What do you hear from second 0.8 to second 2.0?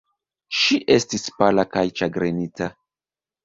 estis pala kaj